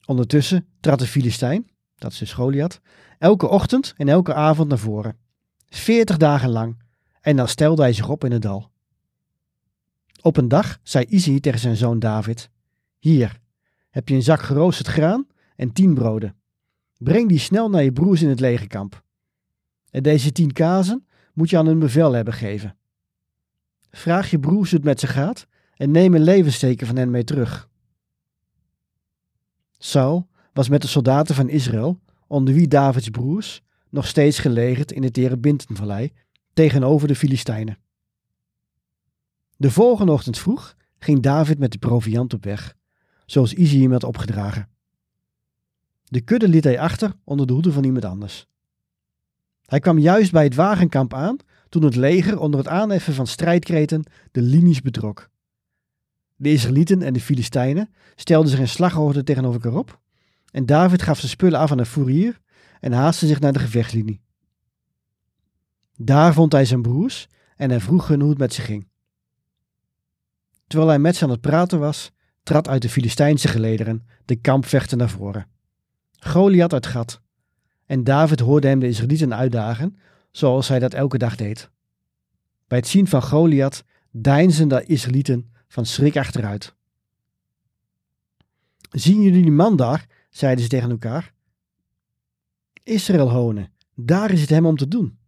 Ondertussen 0.06 0.66
trad 0.80 0.98
de 0.98 1.06
Filistijn, 1.06 1.70
dat 1.98 2.12
is 2.12 2.18
dus 2.18 2.32
Goliath, 2.32 2.80
elke 3.18 3.48
ochtend 3.48 3.94
en 3.96 4.08
elke 4.08 4.34
avond 4.34 4.68
naar 4.68 4.78
voren. 4.78 5.16
Veertig 5.68 6.16
dagen 6.16 6.50
lang. 6.50 6.84
En 7.20 7.36
dan 7.36 7.48
stelde 7.48 7.82
hij 7.82 7.92
zich 7.92 8.08
op 8.08 8.24
in 8.24 8.32
het 8.32 8.42
dal. 8.42 8.70
Op 10.22 10.36
een 10.36 10.48
dag 10.48 10.78
zei 10.82 11.04
Izzy 11.04 11.40
tegen 11.40 11.60
zijn 11.60 11.76
zoon 11.76 11.98
David: 11.98 12.50
Hier, 12.98 13.40
heb 13.90 14.08
je 14.08 14.14
een 14.14 14.22
zak 14.22 14.40
geroosterd 14.40 14.86
graan 14.86 15.26
en 15.56 15.72
tien 15.72 15.94
broden. 15.94 16.36
Breng 16.98 17.28
die 17.28 17.38
snel 17.38 17.70
naar 17.70 17.82
je 17.82 17.92
broers 17.92 18.22
in 18.22 18.28
het 18.28 18.40
legerkamp. 18.40 19.02
En 19.90 20.02
deze 20.02 20.32
tien 20.32 20.52
kazen 20.52 21.06
moet 21.32 21.50
je 21.50 21.58
aan 21.58 21.66
hun 21.66 21.78
bevel 21.78 22.12
hebben 22.12 22.34
gegeven. 22.34 22.76
Vraag 23.96 24.30
je 24.30 24.38
broers 24.38 24.70
hoe 24.70 24.78
het 24.78 24.88
met 24.88 25.00
ze 25.00 25.06
gaat 25.06 25.46
en 25.76 25.90
neem 25.90 26.14
een 26.14 26.22
levensteken 26.22 26.86
van 26.86 26.96
hen 26.96 27.10
mee 27.10 27.24
terug. 27.24 27.68
Saul 29.78 30.28
was 30.52 30.68
met 30.68 30.82
de 30.82 30.88
soldaten 30.88 31.34
van 31.34 31.48
Israël, 31.48 32.00
onder 32.26 32.54
wie 32.54 32.68
Davids 32.68 33.08
broers, 33.08 33.62
nog 33.90 34.06
steeds 34.06 34.38
gelegerd 34.38 34.92
in 34.92 35.02
de 35.02 35.10
Terebintenvallei 35.10 36.12
tegenover 36.52 37.08
de 37.08 37.16
Filistijnen. 37.16 37.78
De 39.56 39.70
volgende 39.70 40.12
ochtend 40.12 40.38
vroeg 40.38 40.76
ging 40.98 41.22
David 41.22 41.58
met 41.58 41.72
de 41.72 41.78
proviant 41.78 42.34
op 42.34 42.44
weg, 42.44 42.76
zoals 43.26 43.54
Izzy 43.54 43.80
hem 43.80 43.92
had 43.92 44.04
opgedragen. 44.04 44.68
De 46.04 46.20
kudde 46.20 46.48
liet 46.48 46.64
hij 46.64 46.80
achter 46.80 47.12
onder 47.24 47.46
de 47.46 47.52
hoede 47.52 47.72
van 47.72 47.84
iemand 47.84 48.04
anders. 48.04 48.46
Hij 49.66 49.80
kwam 49.80 49.98
juist 49.98 50.32
bij 50.32 50.44
het 50.44 50.54
wagenkamp 50.54 51.14
aan 51.14 51.36
toen 51.76 51.84
het 51.84 51.96
leger 51.96 52.38
onder 52.38 52.60
het 52.60 52.68
aanheffen 52.68 53.14
van 53.14 53.26
strijdkreten 53.26 54.04
de 54.32 54.42
linies 54.42 54.82
betrok. 54.82 55.30
De 56.36 56.52
Israëlieten 56.52 57.02
en 57.02 57.12
de 57.12 57.20
Filistijnen 57.20 57.94
stelden 58.14 58.50
zich 58.50 58.58
in 58.58 58.68
slagorde 58.68 59.22
tegenover 59.22 59.64
elkaar 59.64 59.78
op 59.78 60.00
en 60.50 60.66
David 60.66 61.02
gaf 61.02 61.18
zijn 61.18 61.30
spullen 61.30 61.58
af 61.58 61.70
aan 61.70 61.78
een 61.78 61.86
fourier 61.86 62.40
en 62.80 62.92
haastte 62.92 63.26
zich 63.26 63.40
naar 63.40 63.52
de 63.52 63.58
gevechtslinie. 63.58 64.20
Daar 65.96 66.32
vond 66.32 66.52
hij 66.52 66.64
zijn 66.64 66.82
broers 66.82 67.28
en 67.56 67.70
hij 67.70 67.80
vroeg 67.80 68.08
hun 68.08 68.20
hoe 68.20 68.30
het 68.30 68.38
met 68.38 68.54
ze 68.54 68.60
ging. 68.60 68.88
Terwijl 70.66 70.90
hij 70.90 70.98
met 70.98 71.16
ze 71.16 71.24
aan 71.24 71.30
het 71.30 71.40
praten 71.40 71.78
was, 71.78 72.12
trad 72.42 72.68
uit 72.68 72.82
de 72.82 72.88
Filistijnse 72.88 73.48
gelederen 73.48 74.06
de 74.24 74.36
kampvechter 74.36 74.96
naar 74.96 75.10
voren. 75.10 75.46
Goliath 76.18 76.72
uit 76.72 76.86
Gat. 76.86 77.20
En 77.86 78.04
David 78.04 78.40
hoorde 78.40 78.68
hem 78.68 78.78
de 78.78 78.88
Israëlieten 78.88 79.34
uitdagen, 79.34 79.96
zoals 80.36 80.68
hij 80.68 80.78
dat 80.78 80.94
elke 80.94 81.18
dag 81.18 81.36
deed. 81.36 81.70
Bij 82.66 82.78
het 82.78 82.86
zien 82.86 83.06
van 83.06 83.22
Goliath 83.22 83.84
deinsden 84.10 84.68
de 84.68 84.84
Israëlieten 84.84 85.52
van 85.68 85.86
schrik 85.86 86.16
achteruit. 86.16 86.74
Zien 88.90 89.22
jullie 89.22 89.42
die 89.42 89.52
man 89.52 89.76
daar? 89.76 90.06
zeiden 90.30 90.62
ze 90.62 90.70
tegen 90.70 90.90
elkaar. 90.90 91.32
Israël 92.82 93.30
honen, 93.30 93.72
daar 93.94 94.30
is 94.30 94.40
het 94.40 94.50
hem 94.50 94.66
om 94.66 94.76
te 94.76 94.88
doen. 94.88 95.18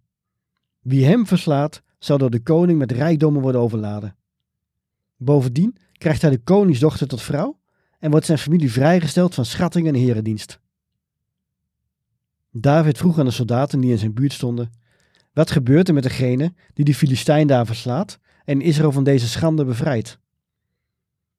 Wie 0.80 1.04
hem 1.04 1.26
verslaat, 1.26 1.82
zal 1.98 2.18
door 2.18 2.30
de 2.30 2.42
koning 2.42 2.78
met 2.78 2.92
rijkdommen 2.92 3.42
worden 3.42 3.60
overladen. 3.60 4.16
Bovendien 5.16 5.76
krijgt 5.92 6.22
hij 6.22 6.30
de 6.30 6.42
koningsdochter 6.42 7.08
tot 7.08 7.22
vrouw 7.22 7.58
en 7.98 8.10
wordt 8.10 8.26
zijn 8.26 8.38
familie 8.38 8.72
vrijgesteld 8.72 9.34
van 9.34 9.44
schatting 9.44 9.86
en 9.86 9.94
herendienst. 9.94 10.60
David 12.50 12.98
vroeg 12.98 13.18
aan 13.18 13.24
de 13.24 13.30
soldaten 13.30 13.80
die 13.80 13.90
in 13.90 13.98
zijn 13.98 14.14
buurt 14.14 14.32
stonden: 14.32 14.70
Wat 15.38 15.50
gebeurt 15.50 15.88
er 15.88 15.95
met 15.95 16.02
degene 16.02 16.52
die 16.75 16.85
de 16.85 16.95
Filistijn 16.95 17.47
daar 17.47 17.66
verslaat 17.66 18.18
en 18.45 18.61
Israël 18.61 18.92
van 18.92 19.04
deze 19.04 19.28
schande 19.28 19.64
bevrijdt? 19.64 20.18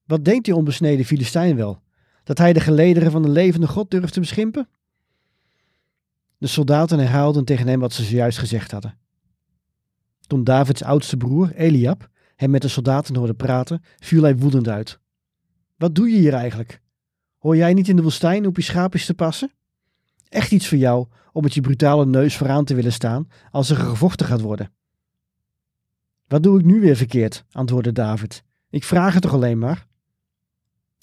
Wat 0.04 0.24
denkt 0.24 0.44
die 0.44 0.54
onbesneden 0.54 1.04
Filistijn 1.04 1.56
wel? 1.56 1.82
Dat 2.24 2.38
hij 2.38 2.52
de 2.52 2.60
gelederen 2.60 3.10
van 3.10 3.22
de 3.22 3.28
levende 3.28 3.66
God 3.66 3.90
durft 3.90 4.12
te 4.12 4.20
beschimpen? 4.20 4.68
De 6.38 6.46
soldaten 6.46 6.98
herhaalden 6.98 7.44
tegen 7.44 7.68
hem 7.68 7.80
wat 7.80 7.92
ze 7.92 8.04
zojuist 8.04 8.38
gezegd 8.38 8.70
hadden. 8.70 8.98
Toen 10.20 10.44
Davids 10.44 10.82
oudste 10.82 11.16
broer, 11.16 11.54
Eliab, 11.54 12.08
hem 12.36 12.50
met 12.50 12.62
de 12.62 12.68
soldaten 12.68 13.16
hoorde 13.16 13.34
praten, 13.34 13.82
viel 13.98 14.22
hij 14.22 14.36
woedend 14.36 14.68
uit. 14.68 15.00
Wat 15.76 15.94
doe 15.94 16.10
je 16.10 16.18
hier 16.18 16.34
eigenlijk? 16.34 16.80
Hoor 17.38 17.56
jij 17.56 17.74
niet 17.74 17.88
in 17.88 17.96
de 17.96 18.02
woestijn 18.02 18.46
op 18.46 18.56
je 18.56 18.62
schaapjes 18.62 19.06
te 19.06 19.14
passen? 19.14 19.52
Echt 20.30 20.52
iets 20.52 20.68
voor 20.68 20.78
jou 20.78 21.06
om 21.32 21.42
met 21.42 21.54
je 21.54 21.60
brutale 21.60 22.06
neus 22.06 22.36
vooraan 22.36 22.64
te 22.64 22.74
willen 22.74 22.92
staan 22.92 23.28
als 23.50 23.70
er 23.70 23.76
gevochten 23.76 24.26
gaat 24.26 24.40
worden. 24.40 24.72
Wat 26.26 26.42
doe 26.42 26.58
ik 26.58 26.64
nu 26.64 26.80
weer 26.80 26.96
verkeerd? 26.96 27.44
antwoordde 27.52 27.92
David. 27.92 28.44
Ik 28.70 28.84
vraag 28.84 29.12
het 29.12 29.22
toch 29.22 29.32
alleen 29.32 29.58
maar? 29.58 29.86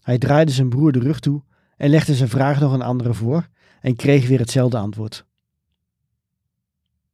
Hij 0.02 0.18
draaide 0.18 0.52
zijn 0.52 0.70
broer 0.70 0.92
de 0.92 1.00
rug 1.00 1.20
toe 1.20 1.44
en 1.78 1.90
legde 1.90 2.16
zijn 2.16 2.30
vraag 2.30 2.60
nog 2.60 2.74
een 2.74 2.82
andere 2.82 3.14
voor 3.14 3.48
en 3.82 3.96
kreeg 3.96 4.28
weer 4.28 4.40
hetzelfde 4.40 4.78
antwoord. 4.78 5.26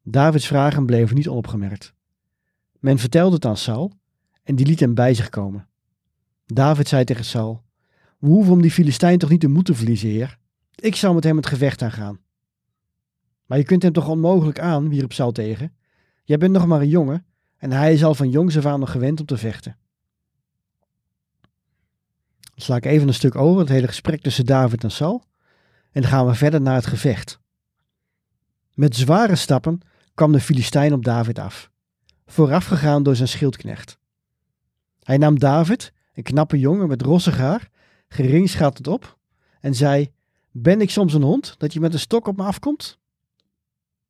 Davids 0.03 0.47
vragen 0.47 0.85
bleven 0.85 1.15
niet 1.15 1.27
onopgemerkt. 1.27 1.93
Men 2.79 2.97
vertelde 2.97 3.35
het 3.35 3.45
aan 3.45 3.57
Saul 3.57 3.91
en 4.43 4.55
die 4.55 4.65
liet 4.65 4.79
hem 4.79 4.93
bij 4.93 5.13
zich 5.13 5.29
komen. 5.29 5.67
David 6.45 6.87
zei 6.87 7.03
tegen 7.03 7.25
Saul: 7.25 7.63
We 8.19 8.27
hoeven 8.27 8.53
om 8.53 8.61
die 8.61 8.71
Filistijn 8.71 9.17
toch 9.17 9.29
niet 9.29 9.41
de 9.41 9.47
moed 9.47 9.65
te 9.65 9.75
verliezen, 9.75 10.09
heer? 10.09 10.41
Ik 10.83 10.95
zal 10.95 11.13
met 11.13 11.23
hem 11.23 11.37
het 11.37 11.47
gevecht 11.47 11.81
aangaan. 11.81 12.19
Maar 13.45 13.57
je 13.57 13.63
kunt 13.63 13.83
hem 13.83 13.91
toch 13.91 14.07
onmogelijk 14.07 14.59
aan, 14.59 14.89
wierp 14.89 15.13
Saul 15.13 15.31
tegen. 15.31 15.75
Jij 16.23 16.37
bent 16.37 16.51
nog 16.51 16.65
maar 16.65 16.81
een 16.81 16.89
jongen 16.89 17.25
en 17.57 17.71
hij 17.71 17.93
is 17.93 18.03
al 18.03 18.15
van 18.15 18.29
jongs 18.29 18.57
af 18.57 18.65
aan 18.65 18.79
nog 18.79 18.91
gewend 18.91 19.19
om 19.19 19.25
te 19.25 19.37
vechten. 19.37 19.77
Dan 22.41 22.51
sla 22.55 22.75
ik 22.75 22.85
even 22.85 23.07
een 23.07 23.13
stuk 23.13 23.35
over, 23.35 23.59
het 23.59 23.69
hele 23.69 23.87
gesprek 23.87 24.21
tussen 24.21 24.45
David 24.45 24.83
en 24.83 24.91
Saul. 24.91 25.23
En 25.91 26.01
dan 26.01 26.11
gaan 26.11 26.25
we 26.25 26.33
verder 26.33 26.61
naar 26.61 26.75
het 26.75 26.85
gevecht. 26.85 27.39
Met 28.73 28.95
zware 28.95 29.35
stappen 29.35 29.81
kwam 30.13 30.31
de 30.31 30.39
Filistijn 30.39 30.93
op 30.93 31.03
David 31.03 31.39
af, 31.39 31.71
voorafgegaan 32.25 33.03
door 33.03 33.15
zijn 33.15 33.27
schildknecht. 33.27 33.97
Hij 35.03 35.17
nam 35.17 35.39
David, 35.39 35.93
een 36.13 36.23
knappe 36.23 36.59
jongen 36.59 36.87
met 36.87 37.01
rossig 37.01 37.37
haar, 37.37 37.69
geringschattend 38.07 38.87
op 38.87 39.17
en 39.59 39.75
zei: 39.75 40.12
Ben 40.55 40.81
ik 40.81 40.89
soms 40.89 41.13
een 41.13 41.21
hond 41.21 41.55
dat 41.57 41.73
je 41.73 41.79
met 41.79 41.93
een 41.93 41.99
stok 41.99 42.27
op 42.27 42.37
me 42.37 42.43
afkomt? 42.43 42.99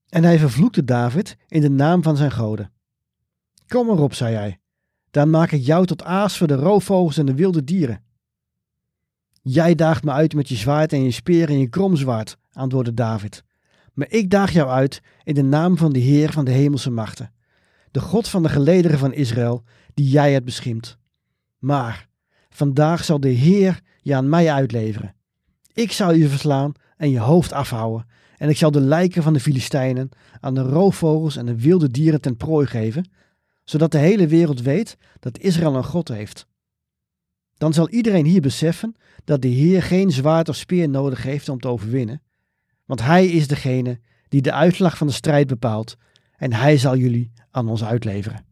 En 0.10 0.24
hij 0.24 0.40
vervloekte 0.40 0.84
David 0.84 1.38
in 1.48 1.62
de 1.62 1.70
naam 1.70 2.04
van 2.04 2.18
zijn 2.18 2.32
goden. 2.32 2.72
Kom 3.68 3.90
erop, 3.90 4.14
zei 4.14 4.36
hij, 4.36 4.60
dan 5.12 5.30
maak 5.30 5.52
ik 5.52 5.62
jou 5.62 5.86
tot 5.86 6.04
aas 6.04 6.38
voor 6.38 6.48
de 6.48 6.56
roofvogels 6.56 7.18
en 7.18 7.26
de 7.26 7.34
wilde 7.34 7.64
dieren. 7.64 8.04
Jij 9.42 9.76
daagt 9.76 10.04
me 10.04 10.12
uit 10.12 10.34
met 10.34 10.50
je 10.50 10.56
zwaard 10.56 10.94
en 10.94 11.04
je 11.04 11.12
speer 11.12 11.50
en 11.50 11.60
je 11.60 11.70
kromzwaard, 11.70 12.38
antwoordde 12.52 12.94
David. 12.94 13.44
Maar 13.94 14.10
ik 14.10 14.30
daag 14.30 14.52
jou 14.52 14.70
uit 14.70 15.02
in 15.24 15.34
de 15.34 15.44
naam 15.44 15.78
van 15.78 15.94
de 15.94 16.00
Heer 16.00 16.32
van 16.32 16.46
de 16.46 16.52
hemelse 16.52 16.90
machten, 16.90 17.34
de 17.92 18.00
God 18.00 18.28
van 18.28 18.44
de 18.44 18.50
gelederen 18.50 19.00
van 19.00 19.14
Israël, 19.14 19.64
die 19.94 20.10
jij 20.10 20.34
hebt 20.34 20.46
beschimd. 20.46 20.98
Maar 21.58 22.10
vandaag 22.50 23.04
zal 23.04 23.20
de 23.20 23.30
Heer 23.30 23.82
je 24.02 24.16
aan 24.16 24.30
mij 24.30 24.52
uitleveren. 24.52 25.16
Ik 25.74 25.92
zal 25.92 26.14
je 26.14 26.28
verslaan 26.28 26.74
en 26.98 27.10
je 27.10 27.20
hoofd 27.20 27.54
afhouden, 27.54 28.08
en 28.38 28.50
ik 28.50 28.58
zal 28.58 28.72
de 28.72 28.82
lijken 28.82 29.24
van 29.24 29.34
de 29.34 29.40
Filistijnen 29.40 30.10
aan 30.40 30.54
de 30.54 30.62
roofvogels 30.62 31.36
en 31.36 31.46
de 31.46 31.60
wilde 31.62 31.90
dieren 31.90 32.22
ten 32.22 32.38
prooi 32.38 32.68
geven, 32.68 33.10
zodat 33.64 33.92
de 33.92 33.98
hele 33.98 34.28
wereld 34.28 34.62
weet 34.62 34.98
dat 35.20 35.40
Israël 35.40 35.76
een 35.76 35.84
God 35.84 36.08
heeft. 36.08 36.48
Dan 37.58 37.74
zal 37.74 37.90
iedereen 37.90 38.26
hier 38.26 38.42
beseffen 38.42 38.96
dat 39.24 39.42
de 39.42 39.48
Heer 39.48 39.84
geen 39.84 40.12
zwaard 40.12 40.50
of 40.50 40.56
speer 40.56 40.90
nodig 40.90 41.24
heeft 41.24 41.50
om 41.50 41.60
te 41.60 41.68
overwinnen, 41.68 42.22
want 42.86 43.02
Hij 43.02 43.28
is 43.28 43.48
degene 43.48 44.00
die 44.28 44.42
de 44.42 44.54
uitslag 44.54 44.98
van 44.98 45.08
de 45.08 45.14
strijd 45.14 45.48
bepaalt 45.48 45.98
en 46.38 46.54
Hij 46.54 46.78
zal 46.78 46.98
jullie 46.98 47.32
aan 47.52 47.70
ons 47.70 47.84
uitleveren. 47.84 48.46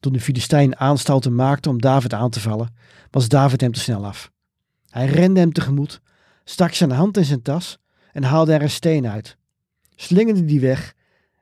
Toen 0.00 0.12
de 0.12 0.20
Filistijn 0.20 0.76
aanstalten 0.76 1.34
maakte 1.34 1.68
om 1.68 1.80
David 1.80 2.12
aan 2.12 2.30
te 2.30 2.40
vallen, 2.40 2.74
was 3.10 3.28
David 3.28 3.60
hem 3.60 3.72
te 3.72 3.80
snel 3.80 4.06
af. 4.06 4.32
Hij 4.92 5.06
rende 5.06 5.40
hem 5.40 5.52
tegemoet, 5.52 6.00
stak 6.44 6.72
zijn 6.72 6.90
hand 6.90 7.16
in 7.16 7.24
zijn 7.24 7.42
tas 7.42 7.78
en 8.12 8.22
haalde 8.22 8.52
er 8.52 8.62
een 8.62 8.70
steen 8.70 9.06
uit, 9.06 9.36
slingerde 9.94 10.44
die 10.44 10.60
weg 10.60 10.94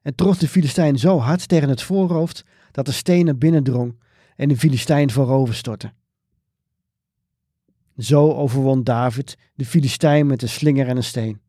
en 0.03 0.15
trof 0.15 0.39
de 0.39 0.49
Filistijn 0.49 0.99
zo 0.99 1.19
hard 1.19 1.49
tegen 1.49 1.69
het 1.69 1.83
voorhoofd 1.83 2.45
dat 2.71 2.87
de 2.87 2.93
steen 2.93 3.25
naar 3.25 3.37
binnen 3.37 3.63
drong 3.63 4.01
en 4.37 4.49
de 4.49 4.57
Filistijn 4.57 5.11
voorover 5.11 5.55
stortte. 5.55 5.93
Zo 7.99 8.33
overwon 8.33 8.85
David 8.85 9.39
de 9.55 9.65
Filistijn 9.65 10.27
met 10.27 10.43
een 10.43 10.49
slinger 10.49 10.89
en 10.89 10.97
een 10.97 11.05
steen. 11.05 11.41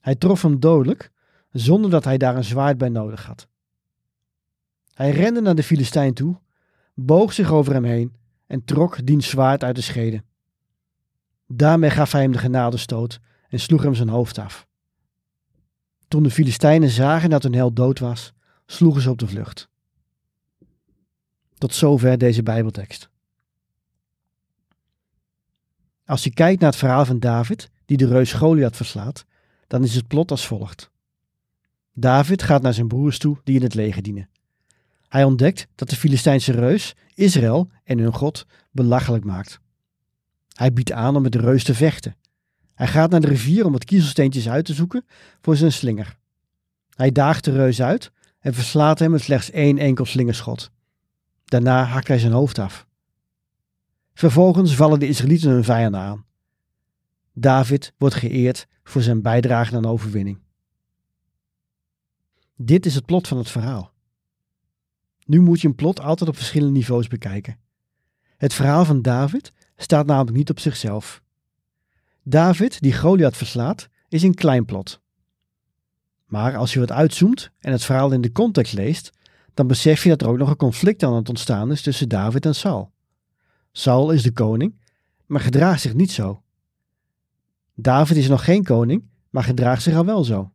Hij 0.00 0.14
trof 0.14 0.42
hem 0.42 0.60
dodelijk, 0.60 1.10
zonder 1.50 1.90
dat 1.90 2.04
hij 2.04 2.18
daar 2.18 2.36
een 2.36 2.44
zwaard 2.44 2.78
bij 2.78 2.88
nodig 2.88 3.26
had. 3.26 3.48
Hij 4.94 5.10
rende 5.10 5.40
naar 5.40 5.54
de 5.54 5.62
Filistijn 5.62 6.14
toe, 6.14 6.40
boog 6.94 7.32
zich 7.32 7.50
over 7.50 7.72
hem 7.72 7.84
heen 7.84 8.16
en 8.46 8.64
trok 8.64 9.06
diens 9.06 9.28
zwaard 9.28 9.64
uit 9.64 9.76
de 9.76 9.82
schede. 9.82 10.22
Daarmee 11.52 11.90
gaf 11.90 12.12
hij 12.12 12.22
hem 12.22 12.32
de 12.32 12.38
genadestoot 12.38 13.20
en 13.48 13.60
sloeg 13.60 13.82
hem 13.82 13.94
zijn 13.94 14.08
hoofd 14.08 14.38
af. 14.38 14.66
Toen 16.08 16.22
de 16.22 16.30
Filistijnen 16.30 16.90
zagen 16.90 17.30
dat 17.30 17.42
hun 17.42 17.54
held 17.54 17.76
dood 17.76 17.98
was, 17.98 18.32
sloegen 18.66 19.02
ze 19.02 19.10
op 19.10 19.18
de 19.18 19.28
vlucht. 19.28 19.68
Tot 21.54 21.74
zover 21.74 22.18
deze 22.18 22.42
Bijbeltekst. 22.42 23.10
Als 26.04 26.24
je 26.24 26.32
kijkt 26.32 26.60
naar 26.60 26.70
het 26.70 26.78
verhaal 26.78 27.04
van 27.04 27.18
David, 27.18 27.70
die 27.84 27.96
de 27.96 28.06
reus 28.06 28.32
Goliath 28.32 28.76
verslaat, 28.76 29.24
dan 29.66 29.82
is 29.82 29.94
het 29.94 30.08
plot 30.08 30.30
als 30.30 30.46
volgt. 30.46 30.90
David 31.92 32.42
gaat 32.42 32.62
naar 32.62 32.74
zijn 32.74 32.88
broers 32.88 33.18
toe 33.18 33.40
die 33.44 33.56
in 33.56 33.62
het 33.62 33.74
leger 33.74 34.02
dienen. 34.02 34.28
Hij 35.08 35.24
ontdekt 35.24 35.66
dat 35.74 35.90
de 35.90 35.96
Filistijnse 35.96 36.52
reus 36.52 36.94
Israël 37.14 37.70
en 37.84 37.98
hun 37.98 38.14
God 38.14 38.46
belachelijk 38.70 39.24
maakt. 39.24 39.60
Hij 40.58 40.72
biedt 40.72 40.92
aan 40.92 41.16
om 41.16 41.22
met 41.22 41.32
de 41.32 41.38
reus 41.38 41.64
te 41.64 41.74
vechten. 41.74 42.16
Hij 42.74 42.86
gaat 42.86 43.10
naar 43.10 43.20
de 43.20 43.26
rivier 43.26 43.64
om 43.64 43.72
wat 43.72 43.84
kiezelsteentjes 43.84 44.48
uit 44.48 44.64
te 44.64 44.74
zoeken 44.74 45.04
voor 45.40 45.56
zijn 45.56 45.72
slinger. 45.72 46.18
Hij 46.94 47.12
daagt 47.12 47.44
de 47.44 47.52
reus 47.52 47.82
uit 47.82 48.12
en 48.40 48.54
verslaat 48.54 48.98
hem 48.98 49.10
met 49.10 49.20
slechts 49.20 49.50
één 49.50 49.78
enkel 49.78 50.04
slingerschot. 50.04 50.70
Daarna 51.44 51.84
hakt 51.84 52.08
hij 52.08 52.18
zijn 52.18 52.32
hoofd 52.32 52.58
af. 52.58 52.86
Vervolgens 54.14 54.74
vallen 54.74 54.98
de 54.98 55.08
Israëlieten 55.08 55.50
hun 55.50 55.64
vijanden 55.64 56.00
aan. 56.00 56.24
David 57.32 57.92
wordt 57.98 58.14
geëerd 58.14 58.66
voor 58.82 59.02
zijn 59.02 59.22
bijdrage 59.22 59.76
aan 59.76 59.86
overwinning. 59.86 60.40
Dit 62.56 62.86
is 62.86 62.94
het 62.94 63.06
plot 63.06 63.28
van 63.28 63.38
het 63.38 63.50
verhaal. 63.50 63.92
Nu 65.24 65.40
moet 65.40 65.60
je 65.60 65.68
een 65.68 65.74
plot 65.74 66.00
altijd 66.00 66.30
op 66.30 66.36
verschillende 66.36 66.72
niveaus 66.72 67.08
bekijken. 67.08 67.58
Het 68.36 68.54
verhaal 68.54 68.84
van 68.84 69.02
David 69.02 69.52
staat 69.80 70.06
namelijk 70.06 70.36
niet 70.36 70.50
op 70.50 70.58
zichzelf. 70.60 71.22
David, 72.22 72.80
die 72.80 72.96
Goliath 72.96 73.36
verslaat, 73.36 73.88
is 74.08 74.22
een 74.22 74.34
klein 74.34 74.64
plot. 74.64 75.00
Maar 76.24 76.56
als 76.56 76.72
je 76.72 76.78
wat 76.78 76.92
uitzoomt 76.92 77.50
en 77.58 77.72
het 77.72 77.84
verhaal 77.84 78.12
in 78.12 78.20
de 78.20 78.32
context 78.32 78.72
leest, 78.72 79.10
dan 79.54 79.66
besef 79.66 80.02
je 80.02 80.08
dat 80.08 80.22
er 80.22 80.28
ook 80.28 80.38
nog 80.38 80.50
een 80.50 80.56
conflict 80.56 81.02
aan 81.02 81.14
het 81.14 81.28
ontstaan 81.28 81.70
is 81.70 81.82
tussen 81.82 82.08
David 82.08 82.46
en 82.46 82.54
Saul. 82.54 82.92
Saul 83.72 84.10
is 84.10 84.22
de 84.22 84.32
koning, 84.32 84.80
maar 85.26 85.40
gedraagt 85.40 85.80
zich 85.80 85.94
niet 85.94 86.10
zo. 86.10 86.42
David 87.74 88.16
is 88.16 88.28
nog 88.28 88.44
geen 88.44 88.64
koning, 88.64 89.08
maar 89.30 89.42
gedraagt 89.42 89.82
zich 89.82 89.96
al 89.96 90.04
wel 90.04 90.24
zo. 90.24 90.52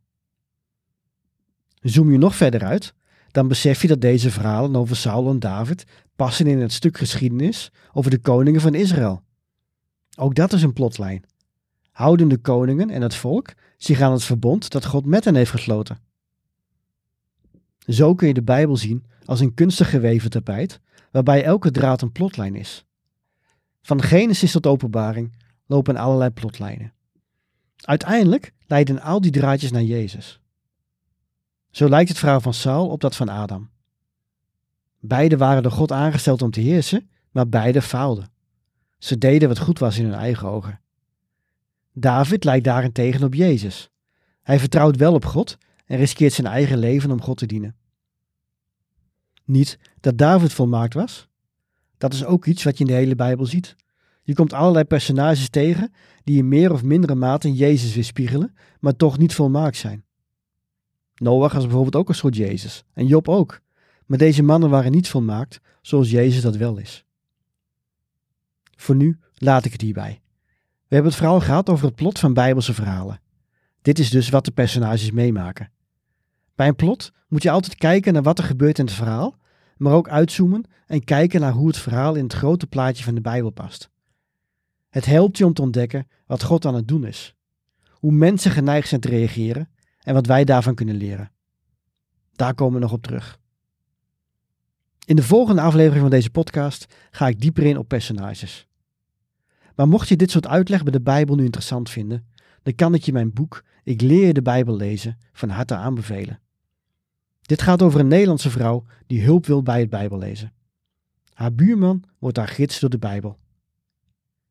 Zoom 1.80 2.12
je 2.12 2.18
nog 2.18 2.36
verder 2.36 2.64
uit, 2.64 2.94
dan 3.34 3.48
besef 3.48 3.82
je 3.82 3.88
dat 3.88 4.00
deze 4.00 4.30
verhalen 4.30 4.76
over 4.76 4.96
Saul 4.96 5.30
en 5.30 5.38
David 5.38 5.84
passen 6.16 6.46
in 6.46 6.60
het 6.60 6.72
stuk 6.72 6.96
geschiedenis 6.96 7.72
over 7.92 8.10
de 8.10 8.18
koningen 8.18 8.60
van 8.60 8.74
Israël. 8.74 9.22
Ook 10.16 10.34
dat 10.34 10.52
is 10.52 10.62
een 10.62 10.72
plotlijn. 10.72 11.24
Houden 11.90 12.28
de 12.28 12.38
koningen 12.38 12.90
en 12.90 13.02
het 13.02 13.14
volk 13.14 13.54
zich 13.76 14.00
aan 14.00 14.12
het 14.12 14.24
verbond 14.24 14.70
dat 14.70 14.84
God 14.84 15.06
met 15.06 15.24
hen 15.24 15.34
heeft 15.34 15.50
gesloten. 15.50 15.98
Zo 17.78 18.14
kun 18.14 18.28
je 18.28 18.34
de 18.34 18.42
Bijbel 18.42 18.76
zien 18.76 19.04
als 19.24 19.40
een 19.40 19.54
kunstig 19.54 19.90
geweven 19.90 20.30
tapijt, 20.30 20.80
waarbij 21.10 21.44
elke 21.44 21.70
draad 21.70 22.02
een 22.02 22.12
plotlijn 22.12 22.54
is. 22.54 22.84
Van 23.82 24.02
Genesis 24.02 24.52
tot 24.52 24.66
Openbaring 24.66 25.36
lopen 25.66 25.96
allerlei 25.96 26.30
plotlijnen. 26.30 26.92
Uiteindelijk 27.76 28.52
leiden 28.66 29.00
al 29.00 29.20
die 29.20 29.30
draadjes 29.30 29.70
naar 29.70 29.82
Jezus. 29.82 30.40
Zo 31.74 31.88
lijkt 31.88 32.08
het 32.08 32.18
verhaal 32.18 32.40
van 32.40 32.54
Saul 32.54 32.88
op 32.88 33.00
dat 33.00 33.16
van 33.16 33.28
Adam. 33.28 33.70
Beiden 35.00 35.38
waren 35.38 35.62
door 35.62 35.72
God 35.72 35.92
aangesteld 35.92 36.42
om 36.42 36.50
te 36.50 36.60
heersen, 36.60 37.10
maar 37.30 37.48
beide 37.48 37.82
faalden. 37.82 38.30
Ze 38.98 39.18
deden 39.18 39.48
wat 39.48 39.58
goed 39.58 39.78
was 39.78 39.98
in 39.98 40.04
hun 40.04 40.14
eigen 40.14 40.48
ogen. 40.48 40.80
David 41.92 42.44
lijkt 42.44 42.64
daarentegen 42.64 43.24
op 43.24 43.34
Jezus. 43.34 43.90
Hij 44.42 44.58
vertrouwt 44.58 44.96
wel 44.96 45.14
op 45.14 45.24
God 45.24 45.58
en 45.86 45.96
riskeert 45.96 46.32
zijn 46.32 46.46
eigen 46.46 46.78
leven 46.78 47.10
om 47.10 47.22
God 47.22 47.36
te 47.36 47.46
dienen. 47.46 47.76
Niet 49.44 49.78
dat 50.00 50.18
David 50.18 50.52
volmaakt 50.52 50.94
was. 50.94 51.28
Dat 51.98 52.12
is 52.12 52.24
ook 52.24 52.46
iets 52.46 52.62
wat 52.62 52.78
je 52.78 52.84
in 52.84 52.90
de 52.90 52.96
hele 52.96 53.14
Bijbel 53.14 53.46
ziet. 53.46 53.76
Je 54.22 54.34
komt 54.34 54.52
allerlei 54.52 54.84
personages 54.84 55.48
tegen 55.48 55.92
die 56.24 56.38
in 56.38 56.48
meer 56.48 56.72
of 56.72 56.82
mindere 56.82 57.14
mate 57.14 57.52
Jezus 57.52 57.94
weerspiegelen, 57.94 58.54
maar 58.80 58.96
toch 58.96 59.18
niet 59.18 59.34
volmaakt 59.34 59.76
zijn. 59.76 60.03
Noach 61.14 61.52
was 61.52 61.62
bijvoorbeeld 61.62 61.96
ook 61.96 62.08
een 62.08 62.14
soort 62.14 62.36
Jezus 62.36 62.84
en 62.92 63.06
Job 63.06 63.28
ook. 63.28 63.60
Maar 64.06 64.18
deze 64.18 64.42
mannen 64.42 64.70
waren 64.70 64.92
niet 64.92 65.08
volmaakt 65.08 65.60
zoals 65.82 66.10
Jezus 66.10 66.42
dat 66.42 66.56
wel 66.56 66.76
is. 66.78 67.04
Voor 68.76 68.94
nu 68.94 69.18
laat 69.34 69.64
ik 69.64 69.72
het 69.72 69.80
hierbij. 69.80 70.22
We 70.88 70.94
hebben 70.94 71.10
het 71.10 71.20
vooral 71.20 71.40
gehad 71.40 71.68
over 71.68 71.86
het 71.86 71.94
plot 71.94 72.18
van 72.18 72.34
Bijbelse 72.34 72.74
verhalen. 72.74 73.20
Dit 73.82 73.98
is 73.98 74.10
dus 74.10 74.28
wat 74.28 74.44
de 74.44 74.50
personages 74.50 75.10
meemaken. 75.10 75.70
Bij 76.54 76.68
een 76.68 76.76
plot 76.76 77.12
moet 77.28 77.42
je 77.42 77.50
altijd 77.50 77.74
kijken 77.74 78.12
naar 78.12 78.22
wat 78.22 78.38
er 78.38 78.44
gebeurt 78.44 78.78
in 78.78 78.84
het 78.84 78.94
verhaal, 78.94 79.36
maar 79.76 79.92
ook 79.92 80.08
uitzoomen 80.08 80.64
en 80.86 81.04
kijken 81.04 81.40
naar 81.40 81.52
hoe 81.52 81.66
het 81.66 81.78
verhaal 81.78 82.14
in 82.14 82.24
het 82.24 82.32
grote 82.32 82.66
plaatje 82.66 83.04
van 83.04 83.14
de 83.14 83.20
Bijbel 83.20 83.50
past. 83.50 83.90
Het 84.90 85.04
helpt 85.04 85.38
je 85.38 85.46
om 85.46 85.52
te 85.52 85.62
ontdekken 85.62 86.08
wat 86.26 86.42
God 86.42 86.66
aan 86.66 86.74
het 86.74 86.88
doen 86.88 87.06
is, 87.06 87.34
hoe 87.90 88.12
mensen 88.12 88.50
geneigd 88.50 88.88
zijn 88.88 89.00
te 89.00 89.08
reageren 89.08 89.68
en 90.04 90.14
wat 90.14 90.26
wij 90.26 90.44
daarvan 90.44 90.74
kunnen 90.74 90.96
leren. 90.96 91.30
Daar 92.32 92.54
komen 92.54 92.74
we 92.74 92.80
nog 92.80 92.92
op 92.92 93.02
terug. 93.02 93.38
In 95.04 95.16
de 95.16 95.22
volgende 95.22 95.60
aflevering 95.60 96.00
van 96.00 96.10
deze 96.10 96.30
podcast 96.30 96.94
ga 97.10 97.28
ik 97.28 97.40
dieper 97.40 97.64
in 97.64 97.78
op 97.78 97.88
personages. 97.88 98.66
Maar 99.74 99.88
mocht 99.88 100.08
je 100.08 100.16
dit 100.16 100.30
soort 100.30 100.46
uitleg 100.46 100.82
bij 100.82 100.92
de 100.92 101.00
Bijbel 101.00 101.34
nu 101.34 101.44
interessant 101.44 101.90
vinden, 101.90 102.26
dan 102.62 102.74
kan 102.74 102.94
ik 102.94 103.02
je 103.02 103.12
mijn 103.12 103.32
boek 103.32 103.64
Ik 103.82 104.00
leer 104.00 104.26
je 104.26 104.32
de 104.32 104.42
Bijbel 104.42 104.76
lezen 104.76 105.18
van 105.32 105.48
harte 105.48 105.74
aanbevelen. 105.74 106.40
Dit 107.40 107.62
gaat 107.62 107.82
over 107.82 108.00
een 108.00 108.08
Nederlandse 108.08 108.50
vrouw 108.50 108.84
die 109.06 109.22
hulp 109.22 109.46
wil 109.46 109.62
bij 109.62 109.80
het 109.80 109.90
Bijbellezen. 109.90 110.52
Haar 111.32 111.54
buurman 111.54 112.02
wordt 112.18 112.36
haar 112.36 112.48
gids 112.48 112.80
door 112.80 112.90
de 112.90 112.98
Bijbel. 112.98 113.38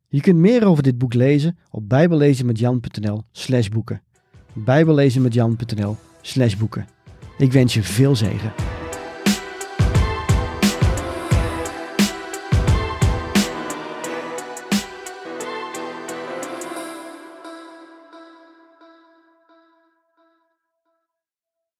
Je 0.07 0.21
kunt 0.21 0.37
meer 0.37 0.65
over 0.65 0.83
dit 0.83 0.97
boek 0.97 1.13
lezen 1.13 1.57
op 1.69 1.89
bijbellezenmetjan.nl 1.89 3.23
slash 3.31 3.67
boeken. 3.67 4.03
bijbellezenmetjan.nl 4.53 5.95
slash 6.21 6.55
boeken. 6.55 6.87
Ik 7.37 7.51
wens 7.51 7.73
je 7.73 7.83
veel 7.83 8.15
zegen. 8.15 8.51